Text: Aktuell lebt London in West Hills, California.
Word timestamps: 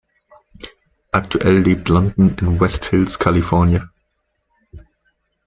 Aktuell 1.11 1.59
lebt 1.61 1.87
London 1.87 2.35
in 2.41 2.59
West 2.59 2.85
Hills, 2.85 3.19
California. 3.19 3.87